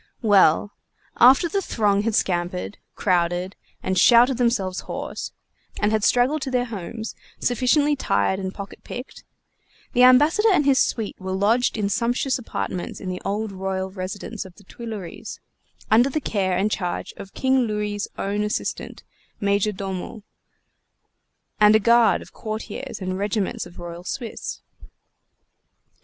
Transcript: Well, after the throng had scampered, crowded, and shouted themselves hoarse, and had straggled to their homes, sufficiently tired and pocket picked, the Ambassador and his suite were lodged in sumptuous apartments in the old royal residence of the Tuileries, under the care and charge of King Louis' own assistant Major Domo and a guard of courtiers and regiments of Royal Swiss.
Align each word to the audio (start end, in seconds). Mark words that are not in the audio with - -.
Well, 0.23 0.71
after 1.17 1.47
the 1.47 1.61
throng 1.61 2.01
had 2.01 2.15
scampered, 2.15 2.79
crowded, 2.95 3.55
and 3.83 3.99
shouted 3.99 4.37
themselves 4.39 4.79
hoarse, 4.79 5.31
and 5.79 5.91
had 5.91 6.03
straggled 6.03 6.41
to 6.41 6.49
their 6.49 6.65
homes, 6.65 7.13
sufficiently 7.39 7.95
tired 7.95 8.39
and 8.39 8.51
pocket 8.51 8.83
picked, 8.83 9.23
the 9.93 10.01
Ambassador 10.01 10.49
and 10.51 10.65
his 10.65 10.79
suite 10.79 11.17
were 11.21 11.33
lodged 11.33 11.77
in 11.77 11.87
sumptuous 11.87 12.39
apartments 12.39 12.99
in 12.99 13.09
the 13.09 13.21
old 13.23 13.51
royal 13.51 13.91
residence 13.91 14.43
of 14.43 14.55
the 14.55 14.63
Tuileries, 14.63 15.39
under 15.91 16.09
the 16.09 16.19
care 16.19 16.57
and 16.57 16.71
charge 16.71 17.13
of 17.17 17.35
King 17.35 17.67
Louis' 17.67 18.07
own 18.17 18.41
assistant 18.41 19.03
Major 19.39 19.71
Domo 19.71 20.23
and 21.59 21.75
a 21.75 21.79
guard 21.79 22.23
of 22.23 22.33
courtiers 22.33 22.99
and 23.01 23.19
regiments 23.19 23.67
of 23.67 23.77
Royal 23.77 24.03
Swiss. 24.03 24.63